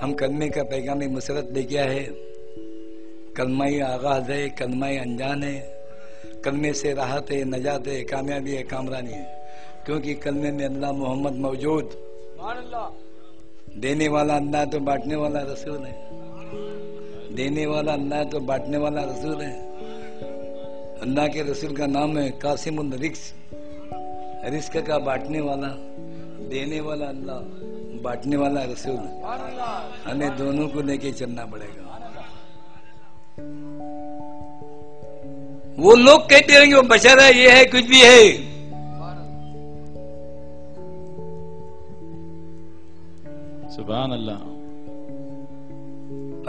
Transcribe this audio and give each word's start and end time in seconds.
हम 0.00 0.12
कलमे 0.12 0.48
का 0.48 0.62
पैगाम 0.62 1.02
मुसरत 1.04 1.48
लेके 1.52 1.76
आए 1.76 2.08
कलमा 3.36 3.64
ही 3.64 3.80
आगाज़ 3.80 4.32
है 4.32 4.48
कलमा 4.48 4.86
ही 4.86 4.98
अनजान 4.98 5.42
है। 5.42 5.76
कलमे 6.44 6.72
से 6.72 6.94
राहत 6.94 7.30
है, 7.30 7.44
नजात 7.44 7.88
है, 7.88 8.04
कामयाबी 8.04 8.54
है, 8.54 8.62
कामरानी 8.62 9.10
है। 9.10 9.48
क्योंकि 9.86 10.14
कलमे 10.14 10.50
में 10.50 10.64
अल्लाह 10.64 10.92
मोहम्मद 10.92 11.32
मौजूद। 11.32 11.90
देने 13.78 14.08
वाला 14.08 14.36
अल्लाह 14.36 14.64
तो 14.64 14.80
बांटने 14.80 15.16
वाला 15.16 15.40
रसूल 15.40 15.78
है। 15.78 16.08
देने 17.34 17.66
वाला 17.66 17.92
अल्लाह 17.92 18.24
तो 18.24 18.40
बांटने 18.40 18.78
वाला 18.78 19.02
रसूल 19.02 19.40
है। 19.40 19.60
अल्लाह 21.00 21.28
के 21.28 21.42
रसूल 21.42 21.76
का 21.76 21.86
नाम 21.86 22.18
है 22.18 22.30
कासिम 22.30 22.92
रिक्स। 22.92 23.34
रिस्क 24.44 24.76
का 24.76 24.98
बांटने 24.98 25.40
वाला, 25.40 25.68
देने 26.48 26.80
वाला 26.80 27.06
अल्लाह। 27.06 27.65
बांटने 28.02 28.36
वाला 28.36 28.62
रसूल। 28.62 29.02
हमें 30.06 30.36
दोनों 30.36 30.68
को 30.68 30.80
लेके 30.82 31.12
चलना 31.12 31.44
पड़ेगा। 31.44 31.82
वो 35.78 35.94
लोग 35.96 36.20
कहते 36.30 36.58
रहेंगे 36.58 36.76
वो 36.76 36.82
बशर 36.90 37.20
है 37.20 37.32
ये 37.38 37.50
है 37.50 37.64
कुछ 37.64 37.84
भी 37.86 38.00
है। 38.00 38.20
सुबह 43.76 43.96
अल्लाह 43.96 44.38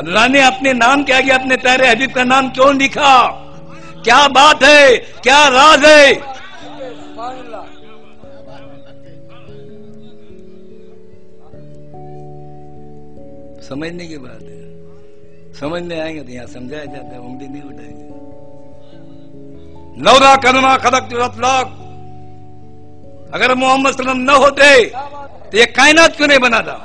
अल्लाह 0.00 0.26
ने 0.28 0.40
अपने 0.42 0.72
नाम 0.74 1.02
के 1.02 1.12
आगे 1.12 1.30
अपने 1.32 1.56
प्यारे 1.56 1.88
हबीब 1.88 2.12
का 2.12 2.24
नाम 2.24 2.48
क्यों 2.50 2.74
लिखा? 2.76 3.12
क्या 4.04 4.26
बात 4.28 4.62
है? 4.62 4.96
क्या 5.22 5.46
राज 5.48 5.84
है? 5.84 6.12
समझने 13.62 14.06
की 14.06 14.18
बात 14.18 14.42
है। 14.42 14.60
समझने 15.54 15.94
आएँगे 16.00 16.22
तो 16.22 16.32
यहाँ 16.32 16.46
समझाया 16.48 16.84
जाता 16.84 17.12
है 17.14 17.20
उंगली 17.20 17.48
नहीं 17.48 17.62
उठाएँगे। 17.62 18.04
लौरा 20.02 20.32
कलमा 20.36 20.76
खलक 20.78 21.04
लाख 21.40 21.66
अगर 23.34 23.54
मोहम्मद 23.54 23.92
सल्लम 23.96 24.18
न 24.20 24.30
होते 24.36 24.68
तो 25.50 25.58
ये 25.58 25.66
कायनात 25.72 26.16
क्यों 26.16 26.28
नहीं 26.28 26.38
बना 26.40 26.60
था 26.62 26.76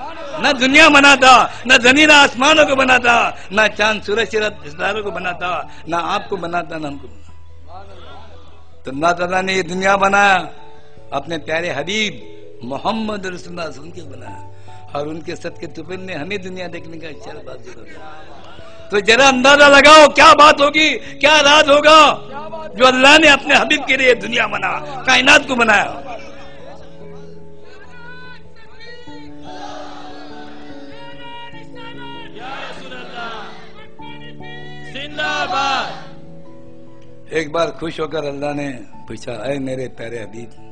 न 0.41 0.51
दुनिया 0.57 0.87
बनाता, 0.89 1.33
न 1.67 1.77
ज़मीन 1.77 2.11
आसमानों 2.11 2.65
को 2.65 2.75
बनाता, 2.75 3.15
न 3.53 3.67
चाँद, 3.69 4.01
सूरज 4.01 4.27
सितारों 4.27 5.03
को 5.03 5.11
बनाता, 5.11 5.49
न 5.89 5.93
आपको 5.93 6.37
बनाता, 6.37 6.77
न 6.77 6.85
हमको 6.85 7.07
तो 8.81 8.91
अल्लाह 8.91 9.11
ताला 9.13 9.41
ने 9.41 9.53
ये 9.55 9.63
दुनिया 9.63 9.95
बनाया, 9.97 10.37
अपने 11.13 11.37
प्यारे 11.37 11.69
हबीब 11.71 12.13
मोहम्मद 12.63 13.25
रसुल्लाह 13.27 13.67
के 13.67 14.01
बनाया। 14.09 14.41
और 14.95 15.07
उनके 15.07 15.35
सद 15.35 15.57
के 15.59 15.67
तुफिल 15.69 15.99
ने 16.01 16.13
हमें 16.13 16.41
दुनिया 16.41 16.67
देखने 16.67 16.97
का 16.97 17.07
अच्छा 17.07 17.33
बात 17.45 17.59
तो 18.91 18.99
जरा 19.01 19.27
अंदाज़ा 19.27 19.67
लगाओ, 19.69 20.07
क्या 20.09 20.33
बात 20.35 20.61
होगी, 20.61 20.89
क्या 21.17 21.35
राज 21.41 21.69
होगा 21.69 21.99
जो 22.77 22.85
अल्लाह 22.85 23.17
ने 23.17 23.27
अपने 23.29 23.55
हबीब 23.55 23.85
के 23.87 23.97
लिए 23.97 24.15
दुनिया 24.17 24.47
बना, 24.47 24.71
कायनात 25.07 25.47
को 25.47 25.55
बनाया। 25.55 25.89
एक 37.31 37.51
बार 37.51 37.69
खुश 37.79 37.99
होकर 37.99 38.25
अल्लाह 38.27 38.53
ने 38.53 38.69
पूछा, 39.07 39.33
अरे 39.33 39.59
मेरे 39.61 39.87
प्यारे 39.97 40.19
हबीब 40.19 40.70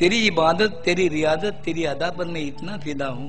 तेरी 0.00 0.18
इबादत, 0.26 0.70
तेरी 0.84 1.06
रियादत, 1.10 1.54
तेरी 1.64 1.84
अदा 1.86 2.08
पर 2.10 2.26
मैं 2.26 2.40
इतना 2.42 2.76
फिदा 2.84 3.06
हूँ। 3.08 3.28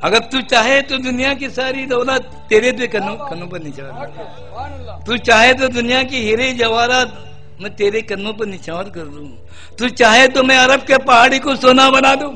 अगर 0.00 0.18
तू 0.32 0.40
चाहे 0.50 0.80
तो 0.82 0.98
दुनिया 1.00 1.32
की 1.34 1.48
सारी 1.50 1.86
दौलत 1.86 2.22
तेरे 2.50 2.70
पे 2.72 2.86
कन्नों 2.88 3.16
कन्नों 3.20 3.48
पर 3.48 3.62
निछावर 3.62 5.02
तू 5.06 5.16
चाहे 5.20 5.52
तो 5.54 5.68
दुनिया 5.70 6.02
की 6.04 6.18
हीरे 6.18 6.52
जवाहरात 6.54 7.10
मैं 7.60 7.74
तेरे 7.76 8.00
कन्नों 8.02 8.32
पर 8.34 8.46
निछावर 8.46 8.88
कर 8.90 9.06
दू। 9.06 9.26
तू 9.78 9.88
चाहे 9.90 10.26
तो 10.28 10.42
मैं 10.42 10.58
अरब 10.58 10.80
के 10.86 10.96
पहाड़ी 11.04 11.38
को 11.38 11.54
सोना 11.56 11.90
बना 11.90 12.14
दूँ। 12.14 12.32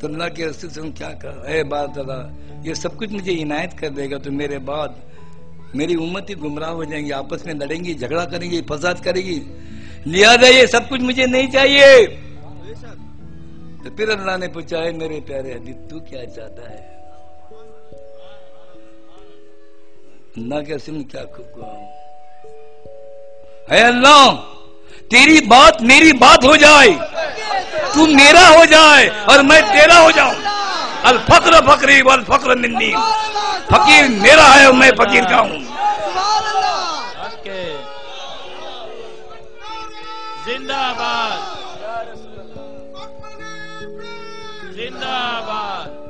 तो 0.00 0.08
अल्लाह 0.08 0.28
के 0.28 0.46
रसूल 0.46 0.70
से 0.70 0.90
क्या 0.92 1.12
कहा 1.22 1.52
ए 1.52 1.62
बात 1.72 1.98
ये 2.66 2.74
सब 2.74 2.96
कुछ 2.96 3.12
मुझे 3.12 3.32
इनायत 3.34 3.72
कर 3.80 3.90
देगा 3.92 4.18
तो 4.18 4.30
मेरे 4.32 4.58
बाद 4.64 4.90
मेरी 5.76 5.94
उम्मत 5.96 6.26
ही 6.28 6.34
गुमराह 6.36 6.70
हो 6.70 6.84
जाएँगी, 6.84 7.10
आपस 7.12 7.42
में 7.46 7.54
लड़ेंगी, 7.54 7.94
झगड़ा 7.94 8.24
करेंगी, 8.26 8.60
फसाद 8.70 9.00
करेगी। 9.04 9.40
लिहाजा 10.06 10.48
ये 10.48 10.66
सब 10.66 10.88
कुछ 10.88 11.00
मुझे 11.00 11.26
नहीं 11.26 11.48
चाहिए। 11.48 12.06
तो 13.80 13.90
फिर 13.96 14.10
अल्लाह 14.10 14.36
ने 14.36 14.48
पूछा 14.48 14.78
है 14.78 14.92
मेरे 14.92 15.20
प्यारे 15.22 15.52
हबीब, 15.54 15.86
तू 15.90 16.00
क्या 16.00 16.24
चाहता 16.26 16.62
है? 16.70 16.80
अल्लाह 20.38 20.60
के 20.60 20.78
सिम 20.78 21.02
क्या 21.04 21.24
खुद 21.26 21.46
है 23.70 23.82
अल्लाह, 23.84 24.32
तेरी 25.10 25.40
बात 25.48 25.82
मेरी 25.84 26.12
बात 26.18 26.44
हो 26.44 26.56
जाए, 26.56 26.90
तू 27.94 28.06
मेरा 28.08 28.46
हो 28.48 28.64
जाए 28.66 29.08
और 29.30 29.42
मैं 29.42 29.60
तेरा 29.72 29.98
हो 29.98 30.10
जाऊँ। 30.12 30.49
अल 31.06 31.18
फक्र 31.18 31.60
फकरी 31.68 32.00
वल 32.02 32.22
फक्र 32.22 32.54
मिन्नी 32.54 32.92
फकीर 33.70 34.08
मेरा 34.22 34.44
है 34.44 34.72
मैं 34.72 34.90
फकीर 34.90 35.24
का 35.24 35.36
हूँ। 35.36 35.60
जिंदाबाद। 40.46 41.40
जिंदाबाद। 44.76 46.09